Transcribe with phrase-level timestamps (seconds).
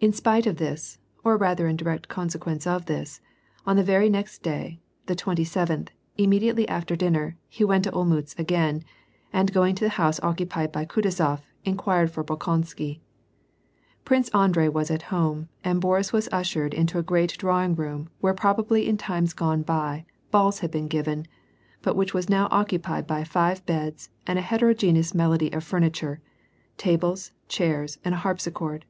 [0.00, 3.20] In spite of this, or rather in direct consequence of this,
[3.66, 7.90] on the very next day, the twenty seventh, immediately after din ner, he went to
[7.90, 8.84] Olmtltz again,
[9.32, 13.00] and going to the house occupied by Kutuzof, inquired for Bolkonsky.
[14.04, 18.34] Prince Andrei was at home, and Boris was ushered into a great drawing room where
[18.34, 21.26] probably in times gone by balls had been given,
[21.82, 26.20] but which was now occupied by five beds, and a heterogenous medley of furniture:
[26.76, 28.84] tables, chairs, and a harpsi chord.